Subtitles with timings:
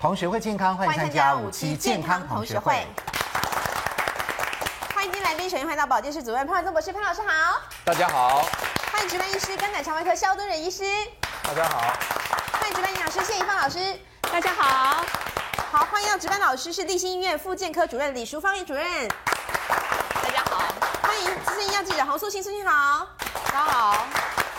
[0.00, 2.86] 同学会健康，欢迎参加五期健康同学会。
[4.94, 7.60] 欢迎今天来宾，首先欢迎到保健室主任潘文宗博士，潘老师好。
[7.84, 8.48] 大家好。
[8.92, 10.84] 欢迎值班医师肝胆肠胃科肖敦仁医师。
[11.42, 11.80] 大家好。
[12.60, 13.78] 欢迎值班营养师谢宜芳老师。
[14.22, 15.04] 大家好。
[15.70, 19.08] 好，欢迎到值班老师是立新医院复健科主任李淑芳李主任。
[19.68, 20.64] 大家好。
[21.02, 23.06] 欢迎资深医药记者洪素卿素卿好。
[23.44, 24.06] 大家好。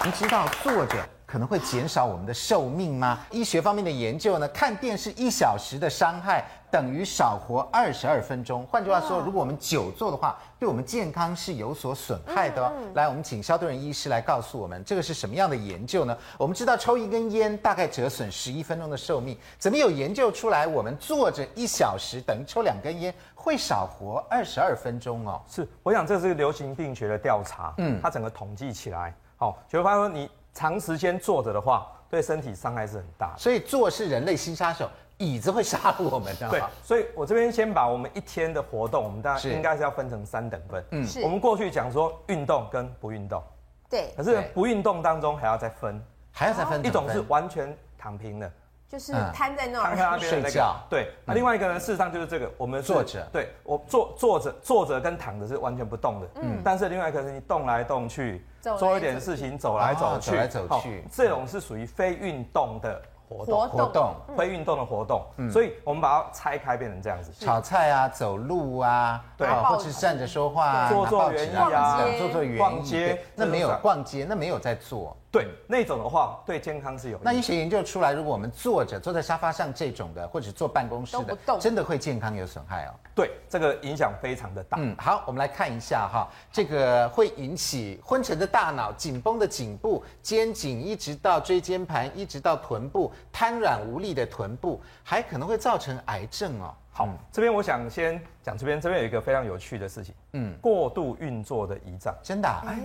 [0.03, 3.19] 您知道坐着可能会减少我们的寿命吗？
[3.31, 8.65] 医学方面的研究呢，看电视一小时的伤害等于少活二十二分钟。
[8.67, 12.71] 换句话说，如果我们久坐的话，对我们健康是有所损害的哦。
[12.93, 16.17] 来，我们请肖敦仁医师来告诉我们，这个是什么样的研究呢？
[16.37, 25.41] 我们知道抽一根烟大概折损十一分钟的寿命，怎么有研究出来我们坐着一小时等于抽两根烟会少活二十二分钟哦？
[25.45, 30.29] 是，我想这是流行病学的调查，嗯，它整个统计起来，好，就会发现说你。
[30.57, 33.37] 长时间坐着的话，对身体伤害是很大的。
[33.37, 36.49] 所以坐是人类新杀手，椅子会杀了我们的。
[36.49, 40.83] 对，所以我这边先把我们一天的活动，我们大家应该是要分成三等份。
[40.89, 41.21] 嗯，是。
[41.21, 43.43] 我们过去讲说运动跟不运动，
[43.87, 44.11] 对。
[44.17, 46.83] 可是不运动当中还要再分，还要再分。
[46.83, 48.51] 一种是完全躺平的。
[48.89, 50.75] 就是瘫在那儿，躺在那边睡觉。
[50.89, 53.21] 对，那另外一个呢，事实上就是这个，我们坐着。
[53.33, 56.27] 对，我坐坐着坐着跟躺着是完全不动的。
[56.35, 56.61] 嗯。
[56.63, 63.67] 但是另外一个是你动来动去，做一点事情，走来走去，走来走去，这种是属于非运动的活动。
[63.67, 65.25] 活动，非运动的活动。
[65.35, 65.51] 嗯。
[65.51, 73.21] 所以我们把它拆开，变成这样子：炒菜啊，走路啊，对，或是站着说话，做做园艺啊，做做园艺，逛街。
[73.35, 75.16] 那没有逛街，那没有在做。
[75.29, 77.19] 对，那种的话对健康是有。
[77.21, 82.93] 那医学研究出来，如果我们坐着坐在沙发上这种的，或者坐办公室的，真的会健康有损害哦。
[83.13, 84.77] 对，这个影响非常的大。
[84.79, 96.73] 嗯，好，我们来看一下哈，这个会引起昏沉的大脑、紧绷的颈部、肩颈，一直到椎间盘，一直到臀部，瘫软无力的臀部，还可能会造成癌症哦。
[96.89, 102.63] 好，嗯、这边我想先讲这边，这边有一个非常有趣的事情，嗯，过度运作的胰脏，真的、啊？
[102.65, 102.79] 哎。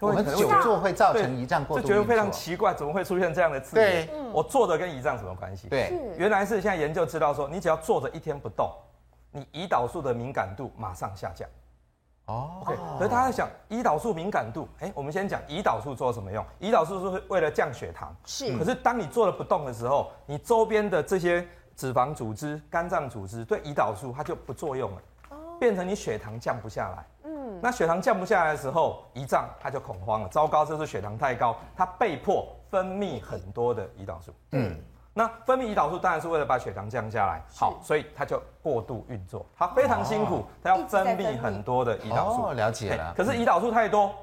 [0.00, 3.76] 我们久坐会造成胰脏过度，就觉得非常奇怪，怎么会出现这样的字？
[3.76, 5.68] 对，我坐着跟胰脏什么关系？
[5.68, 8.70] 对，原来是现在研究知道说，你只要坐着一天不动，
[9.30, 11.48] 你胰岛素的敏感度马上下降。
[12.26, 12.74] 哦，OK。
[12.98, 16.44] 可是大家在想，胰岛素敏感度，哎，我们先讲胰岛素做什么用？
[16.60, 18.14] 胰岛素是为了降血糖。
[18.24, 18.56] 是。
[18.58, 21.46] 可是当你坐着不动的时候，你周边的这些
[21.76, 27.06] 脂肪组织、肝脏组织对胰岛素它就不作用了，哦变成你血糖降不下来。
[27.64, 30.28] 那血糖降不下来的时候，胰脏它就恐慌了。
[30.28, 34.34] 糟糕，这是血糖太高，它被迫分泌很多的胰岛素。
[34.50, 34.78] 嗯，
[35.14, 37.42] 那分泌胰岛素当然是为了把血糖降下来。
[37.56, 42.42] 好，所以它就过度运作，它非常辛苦，它要分泌很多的胰岛素。
[42.48, 43.14] 哦，了解了。
[43.16, 44.14] 可是胰岛素太多，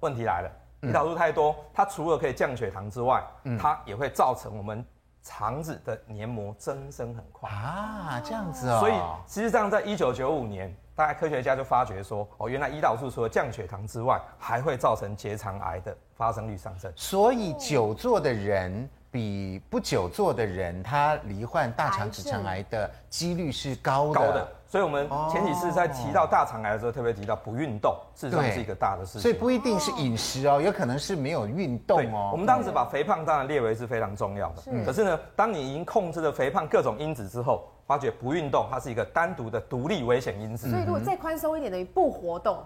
[0.00, 0.50] 问题来了。
[0.82, 3.24] 胰岛素太多，它除了可以降血糖之外，
[3.56, 4.84] 它也会造成我们
[5.22, 8.80] 肠子的黏膜增生很快啊，这样子哦。
[8.80, 8.94] 所以
[9.28, 10.76] 实际上，在一九九五年。
[10.96, 16.92] 大概科学家就发觉说，哦，原来胰岛素除了降血糖之外，还会造成结肠癌的发生率上升。
[16.94, 24.14] 所以久坐的人比不久坐的人，他罹患大肠直肠癌的几率是高的。
[24.14, 24.48] 高的。
[24.66, 29.20] 所以我们前几次在提到大肠癌的时候，特别提到不运动，事实上是一个大的事情。
[29.20, 32.30] 所以不一定是饮食哦，有可能是没有运动哦。
[32.32, 34.62] 我们当时把肥胖当然列为是非常重要的。
[34.84, 40.70] 可是呢，当你已经控制了肥胖各种因子之后，发觉不运动它是一个单独的独立危险因子。
[40.70, 42.64] 所以如果再宽松一点，等于不活动。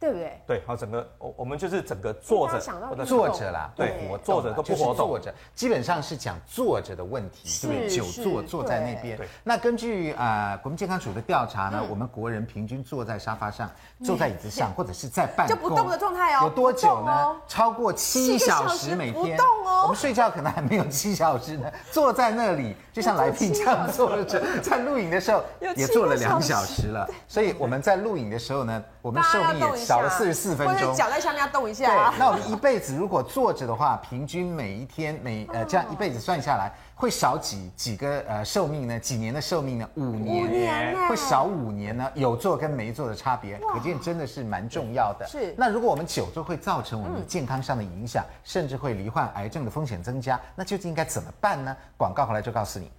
[0.00, 0.40] 对不对？
[0.46, 2.60] 对，好，整个我我们就是整个坐着，
[3.04, 7.88] 坐着啦，对，我坐着都不活动，坐着，基本上是讲坐着的问题，对不对？
[7.88, 9.18] 久坐坐在那边。
[9.42, 13.68] 那根据啊国民健康署的调查呢，我们国人平均坐在沙发上、
[14.04, 17.36] 坐在椅子上 或者是在办公就不动的状态哦，有多久呢？
[17.48, 19.36] 超过七小时每天。
[19.36, 19.82] 不动哦。
[19.82, 25.42] 我们睡觉可能还没有七小时呢，坐在那里 就像来宾这样坐着，在录影的时候
[25.74, 27.04] 也坐了两小时了。
[27.26, 29.87] 所以我们在录影的时候呢，我们寿命也。
[29.88, 32.10] 少了四十四分钟，脚在下面要动一下啊。
[32.10, 39.00] 对，那我们一辈子如果坐着的话，平均每一天每呃这样一辈子算下来，会少几几个呃寿命呢？
[39.00, 39.88] 几年的寿命呢？
[39.94, 42.06] 五年，五年会少五年呢？
[42.14, 45.26] 有坐跟没坐的差别，可见真的是蛮重要的。
[45.26, 45.54] 是。
[45.56, 51.74] 那如果我们久坐会造成我们健康上的影响，甚至会罹患癌症的风险增加，那究竟应该怎么办呢？
[51.96, 52.90] 广告回来就告诉你。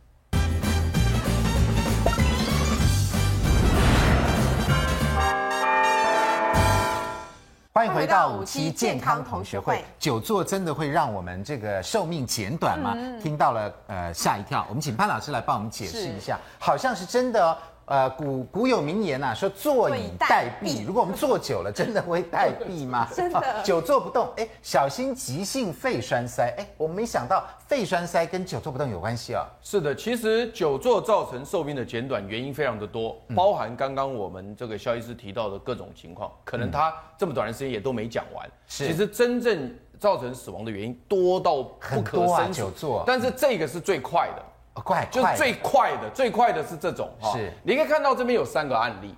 [7.71, 9.85] 欢迎回到五期健康同学会。
[9.99, 12.97] 久坐真的会让我们这个寿命减短吗？
[13.21, 14.65] 听到了，呃，吓一跳。
[14.67, 16.39] 我们请潘老师来帮我们解释一下。
[16.57, 17.55] 好像是真的哦。
[17.89, 20.85] 呃，古古有名言呐、啊，说坐以待毙。
[20.85, 23.07] 如果我们坐久了，真的会待毙吗？
[23.11, 26.53] 真的、啊，久坐不动，哎，小心急性肺栓塞。
[26.55, 29.43] 哎，我没想到肺栓塞跟久坐不动有关系啊。
[29.63, 38.47] 是的，其实久坐造成寿命的减短原因非常的多，包含刚刚我们这个肖医师提到的各种情况，可能他这么短的时间也都没讲完。
[38.67, 42.53] 是，其实真正造成死亡的原因多到不可胜数。
[42.53, 44.45] 久坐，但是这个是最快的。
[44.79, 47.33] 快，就是最快的，最快的是这种哈。
[47.33, 49.15] 是，你可以看到这边有三个案例，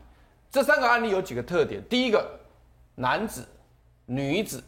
[0.49, 1.83] 这三个案例有几个特点。
[1.89, 2.25] 第一个，
[2.95, 3.47] 男子、
[4.05, 4.63] 女子、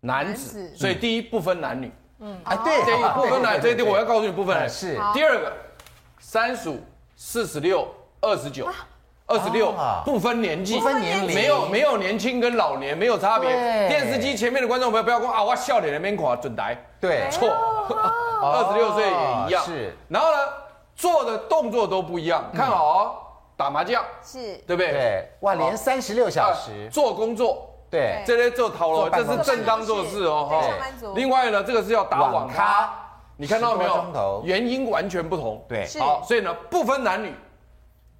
[0.00, 1.92] 男子，所以第一不分男女。
[2.20, 4.68] 嗯，哎，对，这一不分男，这一点我要告诉你不分男。
[4.68, 4.94] 是。
[5.12, 5.52] 第二个，
[6.18, 6.80] 三十五、
[7.16, 7.88] 四十六、
[8.20, 8.68] 二十九、
[9.32, 9.74] 二十六，
[10.04, 13.50] 不分年纪，不分年龄，没有没有年轻跟老年没有差别。
[13.88, 16.76] 电视机前面的观众朋友不要光啊，我笑脸那边垮准呆。
[17.00, 17.48] 对，错。
[18.42, 19.10] 二十六岁也
[19.46, 19.96] 一样，是。
[20.08, 20.38] 然后呢，
[20.94, 22.44] 做的动作都不一样。
[22.52, 23.14] 看好哦，
[23.56, 24.92] 打麻将是，对不对？
[24.92, 25.28] 对。
[25.40, 28.22] 哇，连三十六小时做工作，对。
[28.26, 30.48] 这些做讨论，这是正当做事哦。
[30.50, 30.62] 哈。
[31.14, 32.92] 另外呢，这个是要打网咖，
[33.36, 34.42] 你看到没有？
[34.44, 35.64] 原因完全不同。
[35.68, 35.86] 对。
[36.00, 37.32] 好，所以呢，不分男女，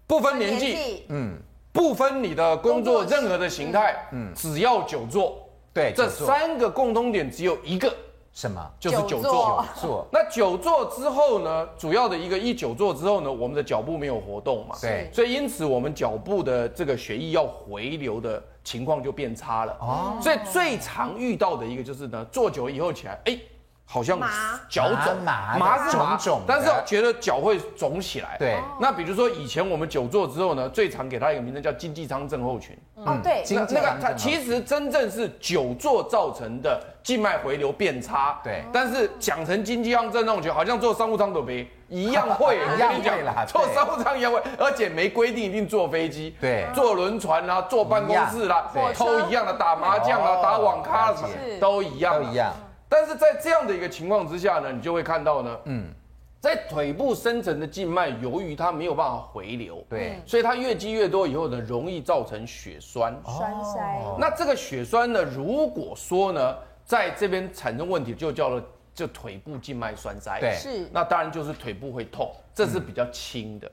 [0.07, 1.37] 不分年纪，嗯，
[1.73, 7.93] 不分你的工作任何的形态，嗯，只要久坐，对，这三个共通点只有一个。
[8.35, 8.67] 什么？
[8.81, 9.23] 就是久坐。
[9.23, 10.07] 久坐。
[10.11, 11.69] 那久坐之后呢？
[11.77, 14.75] 主要的一个一久坐之后呢，我们的脚部没有活动嘛。
[14.81, 15.11] 对。
[15.13, 19.77] 所以因此我们脚部的这个血液要回流的情况就变差了。
[19.81, 20.19] 哦。
[20.23, 23.39] 所以最常遇到的一个就是呢，坐久以后起来，哎。
[23.93, 24.19] 好像
[24.71, 26.17] 脚肿，麻麻是麻。
[26.17, 28.37] 肿，但是觉得脚会肿起来。
[28.39, 32.75] 对，那比如说以前我们久坐之后呢，最常给他一个名称叫经济舱症候群。
[32.95, 38.41] 哦，对，那那个它其实真正是久坐造成的静脉回流变差。
[38.43, 42.61] 对，但是讲成经济舱症候群，好像坐商务舱都没一样会。
[42.65, 46.35] 我跟你讲，坐商务舱一样会，而且没规定一定坐飞机。
[46.41, 51.29] 对，坐轮船啦，坐办公室啦，都一样的，打麻将啊，打网咖什么
[51.61, 52.55] 都一样，都一样。
[52.93, 55.87] 但是在这样的一个情况之下呢，你就会看到呢，嗯，
[56.39, 63.99] 在腿部深层的静脉，由于它没有办法回流，对，所以它越积越多以后呢，容易造成血栓、栓塞。
[64.19, 66.55] 那这个血栓呢，如果说呢，
[66.85, 68.63] 在这边产生问题，就叫做
[68.95, 70.87] 就腿部静脉栓塞，对，是。
[70.93, 73.67] 那当然就是腿部会痛，这是比较轻的。
[73.67, 73.73] 嗯，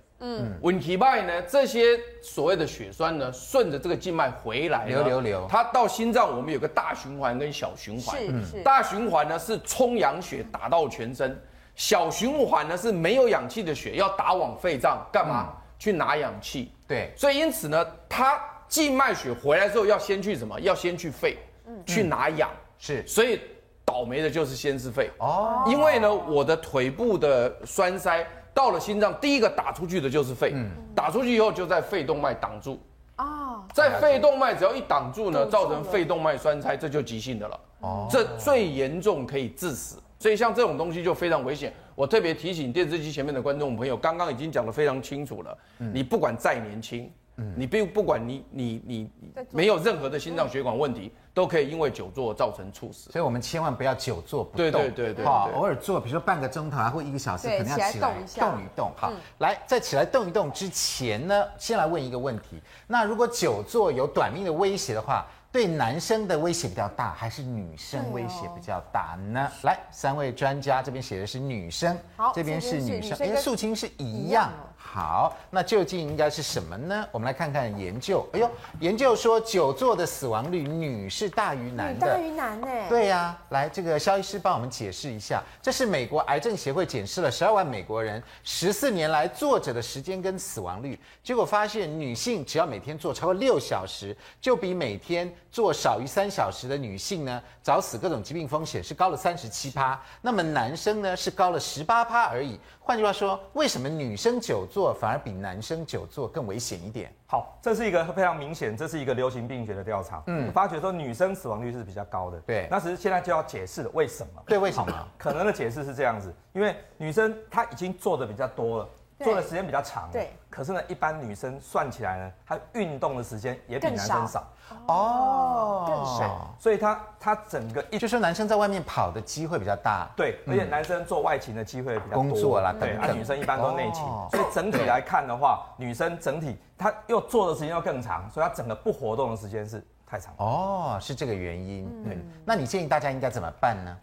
[0.61, 8.19] 问题外呢，这些所谓的血栓呢，顺着这个静脉回来，流流流，它到心脏，我们有个大循环跟小循环。
[8.19, 8.63] 是是。
[8.63, 11.41] 大循环呢是充氧血打到全身，
[11.73, 15.53] 小循环呢是没有氧气的血要打往肺脏干嘛？
[15.77, 16.73] 去拿氧气。
[16.85, 17.13] 对。
[17.15, 18.37] 所以因此呢，它
[18.67, 20.59] 静脉血回来之后要先去什么？
[20.59, 21.37] 要先去肺，
[21.85, 22.49] 去拿氧。
[22.77, 23.07] 是。
[23.07, 23.39] 所以
[23.85, 25.09] 倒霉的就是先是肺。
[25.19, 25.63] 哦。
[25.67, 28.27] 因为呢，我的腿部的栓塞。
[28.59, 32.77] 到了心脏，第一个打出去的就是肺，嗯、打出去以后就在肺动脉挡住，
[33.15, 41.73] 哦，在肺动脉只要一挡住呢，造成肺动脉栓塞，这就急性的了，哦，这最严重可以致死，所以像这种东西就非常危险。
[41.95, 47.09] 我特别提醒电视机前面的观众朋友，刚刚已经讲得非常清楚了，嗯、你不管再年轻。
[47.55, 49.11] 你不不管你你你
[49.51, 53.11] 没有任何的心脏血管问题，都可以因为久坐造成猝死。
[53.11, 54.57] 所以我们千万不要久坐不动。
[54.57, 58.91] 对对对对，好，偶尔坐，比如说半个钟头啊，或一个小时，可能要起来动一动。
[58.95, 69.49] 好，来，在起来动一动之前呢，先来问一个问题：那如果久坐有短命的威胁的话，对男生的威胁比较大，还是女生威胁比较大呢？
[69.63, 74.51] 来，三位专家这边写的是女生，好，这边是女生，哎，肃清是一样。
[74.81, 77.05] 好，那究竟应该是什么呢？
[77.11, 78.27] 我们来看看研究。
[78.33, 82.67] 哎呦，研究说久坐的死亡率女是大于男的，大于男呢？
[82.87, 85.43] 对呀、啊，来，这个肖医师帮我们解释一下。
[85.61, 100.01] 这是美国癌症协会检视了十二万美国人十四年来坐着的时间跟死亡率，结果发现女性只要每天坐超过六小时，就比每天坐少于三小时的女性呢，早死各种疾病风险是高了三十七趴。
[100.21, 102.59] 那么男生呢是高了十八趴而已。
[102.89, 107.13] 换句话说，为什么女生久坐反而比男生久坐更危险一点？
[107.27, 110.23] 好，这是一个非常明显，这是一个流行病学的调查。
[110.25, 112.39] 嗯，发觉说女生死亡率是比较高的。
[112.47, 114.41] 对，那其实现在就要解释了，为什么？
[114.47, 115.07] 对，为什么？
[115.19, 118.89] 可能的解释是这样子，因为女生她已经坐的比较多了。
[119.23, 120.31] 做的时间比较长，对。
[120.49, 124.47] 可是呢，一般女生算起来呢，她运动的时间也比男生少。
[124.87, 126.55] 哦，更少。
[126.59, 130.09] 所以她她整个一，就是说男生在外面跑的机会比较大。
[130.15, 132.23] 对，而且男生做外勤的机会比较多。
[132.23, 134.03] 工作啦，对，而女生一般都内勤。
[134.31, 140.33] 所以整体来看的话，女生整体她又做的时间要更长，所以她整个不活动的时间是太长。
[140.37, 142.03] 哦，是这个原因。
[142.03, 142.17] 对。
[142.45, 143.97] 那你建议大家应该怎么办呢？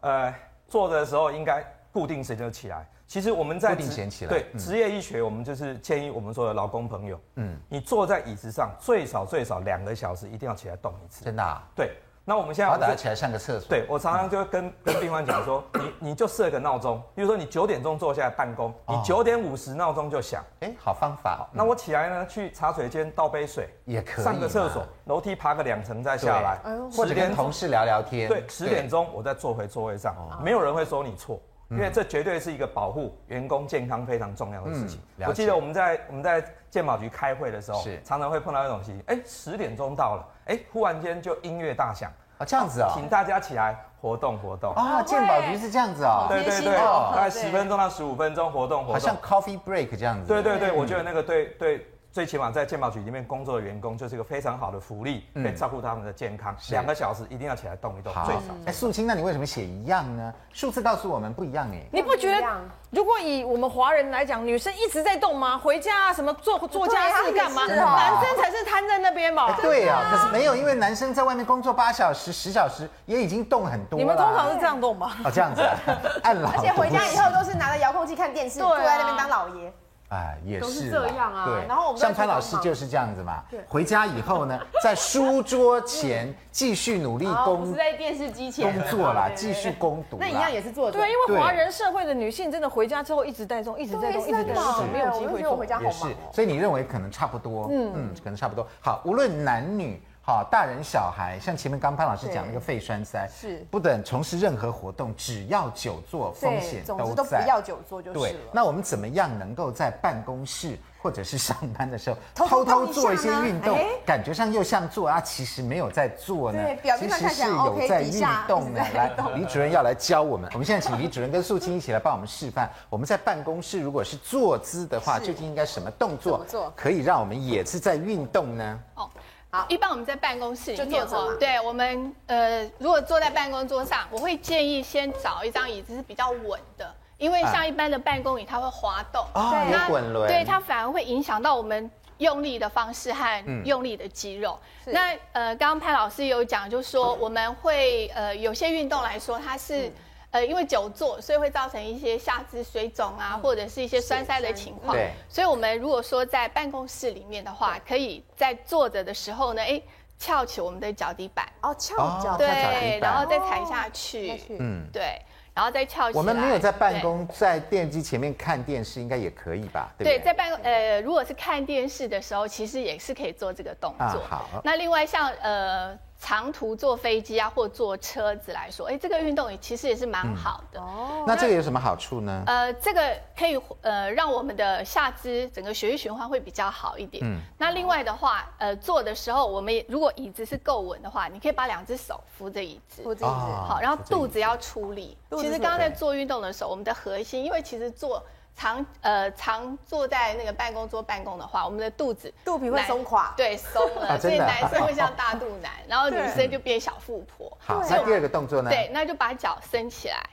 [0.00, 0.34] 呃，
[0.68, 1.64] 做的时候应该。
[1.92, 2.88] 固定时间就起来。
[3.06, 11.24] 其实我们在固定前起来，对职业医学，我们就是建议我们说的劳工朋友，嗯，你坐在椅子上最少最少两个小时，一定要起来动一次。
[11.24, 11.62] 真的啊？
[11.74, 11.90] 对。
[12.22, 13.68] 那我们现在好，大家起来上个厕所。
[13.68, 20.44] 对，我常常就会跟 跟病患讲说，你你就设个闹钟，比如说你九点钟坐下来办公，你九点五十闹钟就响。
[20.60, 21.48] 哎，好方法。
[21.50, 24.24] 那我起来呢，去茶水间倒杯水，也可以。
[24.24, 26.60] 上个厕所，楼梯爬个两层再下来，
[26.92, 28.28] 或者跟同事聊聊天。
[28.28, 31.40] 对，十点钟我再坐回座位上，没有人会说你错。
[31.70, 35.00] 因为这绝对是一个保护员工健康非常重要的事情。
[35.26, 50.26] 我记得我们在我们在健保局开会的时候，是常常会碰到一种情形，哎，十点钟到了，哎，忽然间就音乐大响啊，这样子啊，请大家起来活动活动啊，健保局是这样子啊，对对对，大概十分钟到十五分钟活动活动，好像 coffee break 这样子。
[50.26, 51.86] 对对对，我觉得那个对对。
[52.12, 56.52] 最起码在健保局里面工作的员工，就是一个非常好的福利，可以照顾他们的健康。
[56.70, 58.42] 两个小时一定要起来动一动，最少。
[58.66, 60.34] 哎，素清，那你为什么写一样呢？
[60.52, 61.80] 数字告诉我们不一样哎。
[61.92, 62.46] 你不觉得，
[62.90, 65.56] 如果以我们华人来讲，女生一直在动吗？
[65.56, 67.64] 回家啊，什么做做家事干嘛？
[67.66, 69.54] 男生才是瘫在那边嘛。
[69.60, 74.02] 对啊，可是没有，因为男生在外面工作八小时、十小时，也已经动很多了。
[74.02, 75.12] 你们通常是这样动吗？
[75.24, 75.78] 哦，这样子啊，
[76.24, 76.50] 按老。
[76.50, 79.72] 而且回家以后都是拿着遥控器看电视，坐在那边当老爷。
[80.10, 81.46] 哎，也是这样啊。
[81.46, 83.42] 对，然后我们像潘老师就是这样子嘛。
[83.50, 90.18] 对，回家以后呢，在书桌前继续努力工，在电视机前工作啦，继续攻读。
[90.20, 90.90] 那一样也是做。
[90.90, 95.56] 对，因为华人社会的女性真的回家之后一直在动，一直在动，一直在动，没有机会做。
[95.56, 96.10] 回家好忙。
[96.32, 97.68] 所以你认为可能差不多？
[97.70, 98.66] 嗯嗯，可能差不多。
[98.80, 100.02] 好，无论男女。
[100.30, 107.04] 好，大人小孩，像前面刚潘老师讲那个肺栓塞，是不等从事任何活动，只要久坐，风险都在。
[107.04, 116.62] 总之都不要久坐就是那我们怎么样能够在办公室或者是上班的时候偷偷做一些运动，感觉上又像做啊，其实没有在做呢？
[116.80, 118.80] 对，其实是有在运动呢。
[118.94, 120.48] 来，李主任要来教我们。
[120.52, 122.70] 我们现在请李主任跟素清一起来帮我们示范。
[122.88, 126.46] 我们在办公室如果是坐姿的话，究竟应该什么动作
[126.76, 128.78] 可以让我们也是在运动呢？
[128.94, 129.10] 哦。
[129.50, 144.56] 好，一般我们在办公室里面哈，对我们呃，如果坐在办公桌上，我会建议先找一张椅子是比较稳的，因为像一般的办公椅它会滑动，啊、对，那滚轮，对，它反而会影响到我们用力的方式和用力的肌肉。
[144.86, 149.88] 嗯、那呃，刚刚潘老师有讲，就是说我们会呃有些运动来说，它是。
[149.88, 149.92] 嗯
[150.32, 154.94] 呃，因为久坐，所以会造成一些下肢水肿啊，或者是一些栓塞的情况。
[154.94, 159.82] 对，所以我们如果说在办公室里面的话，可以在坐着的时候呢，哎，
[160.20, 161.48] 翘起我们的脚底板。
[161.62, 162.36] 哦，翘脚。
[162.36, 164.40] 对，然后再踩下去。
[164.60, 165.20] 嗯，对，
[165.52, 166.18] 然后再翘起来。
[166.18, 169.92] 我们没有在办公，在电机前面看电视，应该也可以吧？
[169.98, 174.22] 对，在办公，呃，如果是看电视的时候，其实也是可以做这个动作。
[174.28, 174.48] 好。
[174.62, 175.98] 那另外像呃。
[176.20, 180.78] 长途坐飞机啊，或坐车子来说，哎，这个运动也其实也是蛮好的。
[180.78, 182.44] 哦，那这个有什么好处呢？
[182.46, 187.24] 呃，这个可以呃让我们的下肢整个血液循环会比较好一点。
[187.24, 193.34] 嗯，那另外的话，呃，坐的时候，我们如果椅子是够稳的话，你可以把两只手扶着椅子，扶着椅子，
[193.66, 195.16] 好，然后肚子要出力。
[195.38, 198.22] 其实刚刚在做运动的时候，我们的核心，因为其实做。
[198.60, 207.56] 常呃常坐在那个办公桌办公的话，我们的肚子肚皮会松垮，对，松了，所以男生会像大肚腩， 然后女生就变小富婆。
[207.58, 208.68] 好，那第二个动作呢？
[208.68, 210.28] 对，那就把脚伸起来，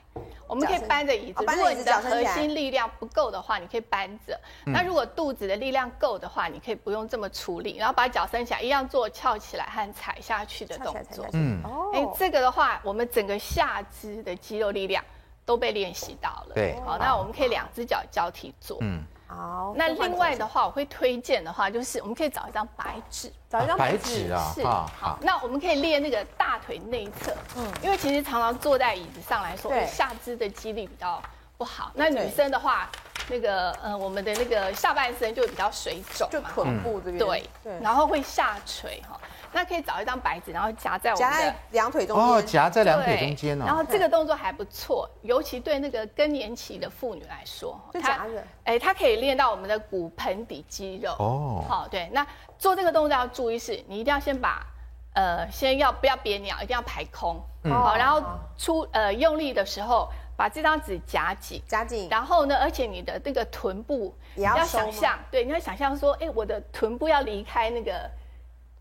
[0.45, 1.41] 我们可以搬着椅子。
[1.47, 4.37] 如果你的核心力量不够的话，你可以搬着。
[4.65, 11.25] 那如果肚子的力量够的话，你可以不用这么出力，然后把脚伸起来，一样做翘起来和踩下去的动作。
[11.31, 15.01] 嗯，哎，这个的话，我们整个下肢的肌肉力量。
[15.47, 16.53] 都被练习到了。
[16.53, 18.77] 对，好，那我们可以两只脚交替做。
[18.81, 19.73] 嗯，好。
[19.77, 24.51] 那另外的话，我会推荐的话，就是我们可以找一张白纸，找一张白纸啊。
[24.53, 25.17] 是，好。
[25.21, 27.33] 那我们可以练那个大腿内侧。
[27.55, 31.23] 嗯，因为其实常常坐在椅子上来说，下肢的肌力比较
[31.57, 31.91] 不好。
[31.93, 32.91] 那女生的话，
[33.29, 37.17] 那个呃，我们的那个下半身就会比较水肿，就臀部这边。
[37.17, 39.19] 对，然后会下垂哈。
[39.53, 42.25] 那可以找一张白纸，然后夹在我们的两腿中间。
[42.25, 43.65] 哦，夹在两腿中间哦。
[43.65, 48.27] 然后这个动作还不错，尤其对那个更年期的妇女来说，它
[48.65, 51.11] 哎，它可以练到我们的骨盆底肌肉。
[51.13, 52.09] 哦，好，对。
[52.11, 52.27] 那
[52.59, 54.65] 做这个动作要注意是，你一定要先把
[55.13, 57.41] 呃，先要不要憋尿，一定要排空。
[57.63, 57.71] 嗯。
[57.71, 58.21] 好，然后
[58.57, 62.07] 出呃用力的时候，把这张纸夹紧，夹紧。
[62.09, 68.09] 然后呢，而且你的那个臀部也要想象，对，你要想象说，哎，我的臀部要离开那个。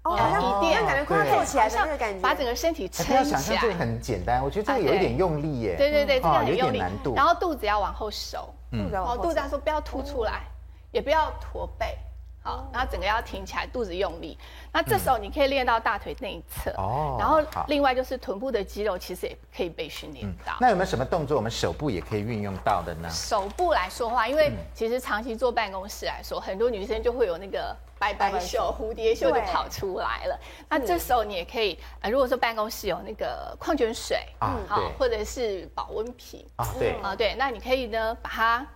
[0.08, 3.18] 哦，好像一定感觉快要坐起来的那个感觉，把整个身体撑起来。
[3.18, 5.74] 不要想象这个很简单，我觉得这个有一点用力耶。
[5.76, 6.78] 对对对，这个很用力。
[6.78, 7.12] 难度。
[7.16, 10.44] 然后肚子要往后收，嗯，哦，肚子要说不要凸出来，
[10.92, 11.98] 也不要驼背，
[12.46, 14.38] 好，然后整个要挺起来，肚子用力。
[14.72, 17.16] 那这时候你可以练到大腿内侧哦。
[17.18, 20.52] 然后另外就是臀部的肌肉，其实也可以被训练到。
[20.60, 23.10] 那有没有什么动作我们手部也可以运用到的呢？
[23.10, 30.38] 手部来说的话，因为其实长期坐办公室来说，很多女生就会有那个拜拜袖、蝴蝶袖就跑出来了。
[30.68, 38.66] 那这时候你也可以，呃，如果说办公室有那个矿泉水啊，好，或者是保温瓶啊，对啊，对，那你可以呢把它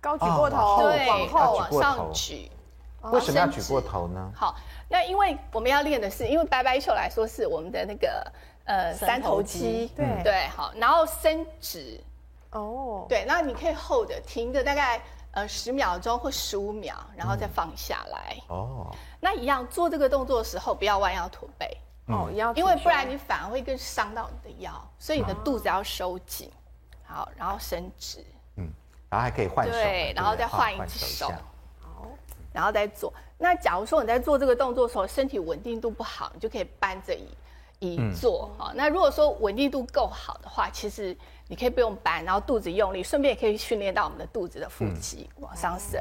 [0.00, 2.48] 高举过头，对，往后往上举。
[3.02, 4.30] 为什么要举过头呢？
[4.34, 4.54] 好，
[4.88, 8.32] 那因为我们要练的是，因为拜拜袖来说是我们的那个
[8.64, 11.98] 呃三头肌，对对，好，然后伸直，
[12.50, 15.00] 哦，对，那你可以 hold 停个大概
[15.32, 18.36] 呃十秒钟或十五秒，然后再放下来。
[18.48, 21.74] 哦，那一样做这个动作的时候，不要弯腰驼背，
[22.06, 26.50] 哦，要，因为不然你反而会更伤到你的腰，所以你的肚子要收紧，
[27.04, 28.22] 好，然后伸直，
[28.56, 28.70] 嗯，
[29.08, 31.32] 然后还可以换手，对，然后再换一只手。
[32.52, 33.12] 然后再做。
[33.38, 37.28] 那假如说你在做这个动作的时候，身体稳定度不好，你就可以搬着椅
[37.78, 38.50] 椅坐。
[38.58, 41.16] 好、嗯，那如果说稳定度够好的话，其实
[41.48, 46.00] 你可以不用搬，然后肚子用力，顺便也可以训练到我们的肚子的腹肌、嗯、往上升。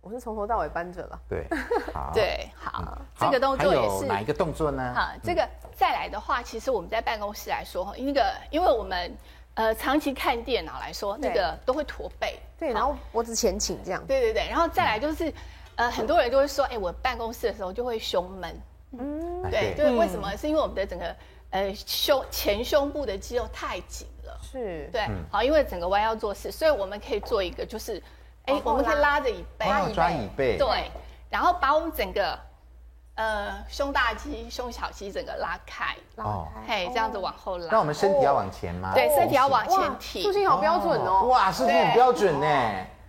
[0.00, 1.20] 我是从头到尾搬着了。
[1.28, 1.46] 对，
[1.94, 2.10] 好。
[2.12, 2.84] 对，好。
[2.86, 4.92] 嗯、这个动作也是哪一个动作呢？
[4.94, 9.16] 好，这个再来的话，其实我们在办公室来说，那个因为我们。
[9.56, 15.32] 呃，长期看电脑来说，那个都会驼背，对，然后脖子前倾这样，对对对，然后再来就是，
[15.76, 20.36] 呃，很多人就会说，哎，我办公室的时候就会胸闷，嗯，对，就是为什么？
[20.36, 21.16] 是因为我们的整个
[21.50, 28.02] 呃胸前胸部的肌肉太紧了，是，对，好，因为整个弯腰做事，所以我们可以做一个，就是，
[28.44, 30.90] 哎，我们可以拉着椅背，抓椅背，对，
[31.30, 32.38] 然后把我们整个。
[33.16, 36.24] 呃，胸大肌、胸小肌整个拉开，拉
[36.66, 37.68] 开，嘿，这样子往后拉。
[37.72, 38.92] 那我们身体要往前吗？
[38.94, 40.22] 对，身体要往前提。
[40.22, 41.22] 树心好标准哦。
[41.22, 42.46] 哇，树心很标准呢。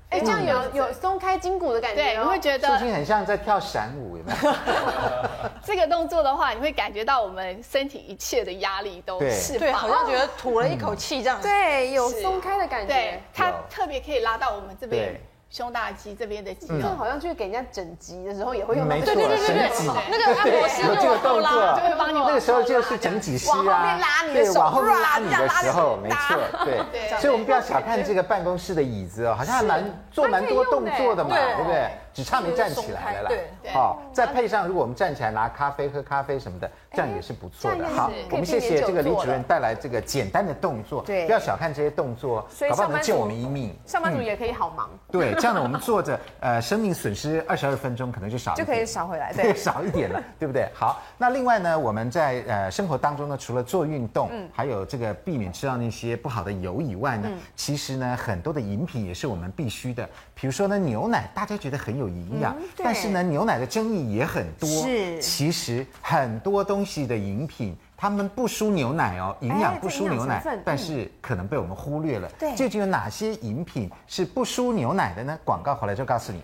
[0.10, 2.02] 哎，这样有有松开筋骨的感觉。
[2.02, 2.70] 对，你会觉得。
[2.70, 4.56] 树心很像在跳闪舞，有没有？
[5.62, 9.60] 这个动作的话，你会感觉到我们身体一切的压力都释放。
[9.60, 11.42] 对，好像觉得吐了一口气这样。
[11.42, 12.94] 对，有松开的感觉。
[12.94, 15.20] 对，它特别可以拉到我们这边。
[15.50, 18.96] 胸大肌这边的肌肉，好像去给人家整脊的时候也会用到。
[18.96, 19.70] 没错，对对对对对，
[20.12, 22.20] 那个按摩师用这个动作，就会帮你。
[22.20, 27.20] 那个时候就是整脊师啊，往后面拉你的手，对，往后面拉你的时候，没错，对。
[27.20, 31.90] 所以我们不要小看这个办公室的椅子哦，好像还蛮做蛮多动作的嘛，对不对？
[32.18, 33.36] 只差没站起来了啦。
[33.72, 37.88] 好，再配上如果我们站起来拿咖啡喝咖啡什么的，这样也是不错的。
[37.90, 43.72] 好，我们谢谢这个李主任带来这个简单的动作，对，不要小看这些动作，搞不好能救我们一命。
[43.86, 44.90] 上班族也可以好忙。
[45.12, 46.20] 对，这样呢，我们坐着。
[46.40, 50.68] 呃，生命损失二十二分钟，可能就少就可以少回来，对， 少一点了，对不对？
[50.74, 60.10] 好，那另外呢，我们在呃生活当中呢，除了做运动，嗯，还有这个避免吃到那些不好的油以外呢，嗯、其实呢，很多的饮品也是我们必须的。
[60.40, 64.70] 比如说呢，牛奶，大家觉得很有营养，嗯、但是呢，牛奶的争议也很多。
[64.70, 67.76] 是，其实很多东西的饮品。
[68.00, 72.30] 他们不输牛奶哦，营养不输牛奶，但是可能被我们忽略了。
[72.38, 75.36] 对，究竟有哪些饮品是不输牛奶的呢？
[75.44, 76.44] 广告回来就告诉你。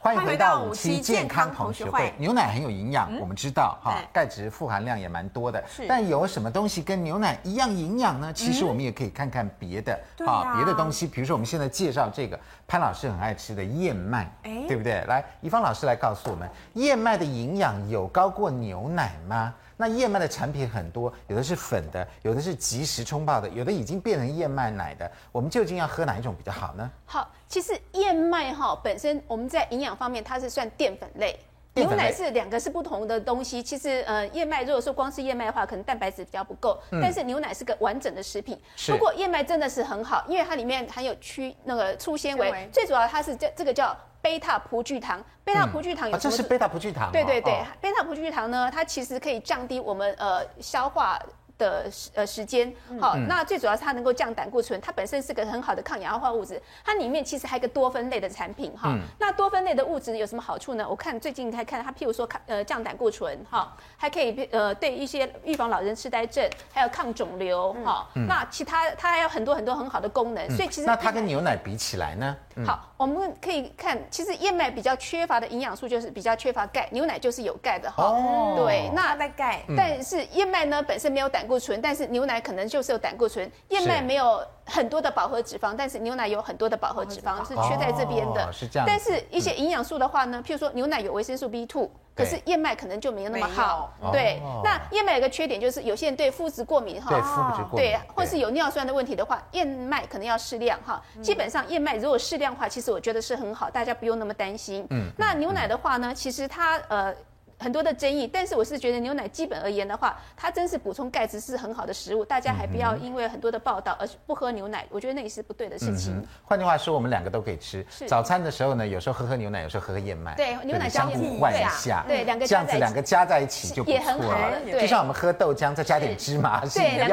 [0.00, 2.12] 欢迎回到五期健康同学会。
[2.18, 5.62] 牛奶很有营养，我们知道哈，钙质富含量也蛮多的。
[5.66, 8.32] 是，但有什么东西跟牛奶一样营养呢？
[8.32, 15.02] 其实我们也可以看看别的啊，别的东西，比如说我们现在介绍这个潘老师很爱吃的燕麦，对不对？
[15.06, 19.54] 来，怡芳老师来告诉我们，燕麦的营养有高过牛奶吗？
[19.80, 25.08] 那燕麦的产品很多，有的是粉的，有的是即时冲泡的，有的已经变成燕麦奶的。
[25.30, 26.90] 我们究竟要喝哪一种比较好呢？
[27.06, 31.38] 好，其实燕麦哈本身我们在营养方面它是算淀粉类，
[31.74, 33.62] 牛奶是两个是不同的东西。
[33.62, 38.60] 其实呃燕麦如果说光是燕麦的话，可能蛋白质比较不够，嗯、但是牛奶是个完整的食品。
[38.76, 43.96] 是不过燕麦真的是很好，因为它里面含有曲那个粗纤维，维最主要它是这这个叫。
[44.20, 46.30] 贝塔葡聚糖，贝塔葡聚糖有什么？
[46.30, 47.10] 这是贝塔葡聚糖。
[47.12, 51.16] 对对对，贝塔葡聚糖呢，它其实可以降低我们呃消化。
[51.58, 52.72] 的时呃时间。
[53.00, 58.96] 好，那最主要是它能够降胆固醇，它本身是个很好的抗氧化物质，它里面其实还有个多酚类的产品哈。
[59.18, 60.86] 那多酚类的物质有什么好处呢？
[60.88, 68.08] 我看最近还看它，譬如说抗呃降胆固醇哈，还可以呃对一些预防老人痴呆症，还有抗肿瘤哈。
[68.14, 72.36] 那其他它还有很多很多很好的功能，所以其实那它跟牛奶比起来呢？
[72.64, 78.02] 好，我们可以看，其实燕麦比较缺乏的营养素就是比较缺乏钙，牛奶就是有钙的哈。
[78.02, 83.48] 哦，对，那那钙，但是燕麦呢本身没有胆固醇，但是牛奶可能就是有胆固醇。
[83.68, 88.44] 燕麦没有很多的饱和脂肪，但是牛奶有很多的饱和脂肪是缺在这边的。
[88.44, 88.84] 哦，是这样。
[88.84, 91.88] 但是一些营养素的话呢，譬如说牛奶有维生素 B2。
[92.18, 94.42] 可是燕麦可能就没有那么好，对。
[94.64, 101.00] 那燕麦有个缺点就是有些人对麸质过敏哈，对麸质过敏，对，或是有尿酸的问题的话，燕麦可能要适量哈。
[101.22, 104.84] 基本上燕麦如果适量的话，其实我觉得是很好，大家不用那么担心。
[104.90, 105.10] 嗯。
[105.16, 107.14] 那牛奶的话呢，其实它呃。
[107.58, 116.24] 很多的争议，但是我是觉得牛奶基本而言的话，它真是补充钙质是很好的食物，大家还不要因为很多的报道而不喝牛奶，我觉得那也是不对的事情。
[116.44, 117.84] 换句话说，我们两个都可以吃。
[118.06, 120.34] 早餐的时候呢，有时候喝喝牛奶，有时候喝喝燕麦。
[120.36, 124.52] 对，牛奶相互换一下，对，两个这样子两个加在一起就不错了。
[124.80, 127.08] 就像我们喝豆浆再加点芝麻是一样